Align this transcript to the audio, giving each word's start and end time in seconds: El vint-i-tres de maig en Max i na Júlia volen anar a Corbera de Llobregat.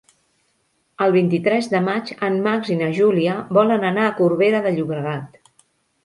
El 1.07 1.11
vint-i-tres 1.15 1.67
de 1.73 1.81
maig 1.87 2.07
en 2.27 2.39
Max 2.47 2.71
i 2.75 2.77
na 2.79 2.87
Júlia 2.99 3.35
volen 3.59 3.85
anar 3.91 4.07
a 4.07 4.15
Corbera 4.21 4.63
de 4.69 4.73
Llobregat. 4.79 5.37